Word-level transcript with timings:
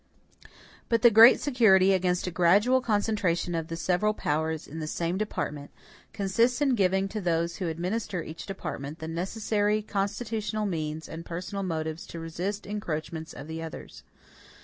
But 0.89 1.03
the 1.03 1.11
great 1.11 1.39
security 1.39 1.93
against 1.93 2.25
a 2.25 2.31
gradual 2.31 2.81
concentration 2.81 3.53
of 3.53 3.67
the 3.67 3.75
several 3.75 4.15
powers 4.15 4.65
in 4.65 4.79
the 4.79 4.87
same 4.87 5.15
department, 5.15 5.69
consists 6.11 6.59
in 6.59 6.73
giving 6.73 7.07
to 7.09 7.21
those 7.21 7.57
who 7.57 7.67
administer 7.67 8.23
each 8.23 8.47
department 8.47 8.97
the 8.97 9.07
necessary 9.07 9.83
constitutional 9.83 10.65
means 10.65 11.07
and 11.07 11.23
personal 11.23 11.61
motives 11.61 12.07
to 12.07 12.19
resist 12.19 12.65
encroachments 12.65 13.31
of 13.31 13.47
the 13.47 13.61
others. 13.61 14.01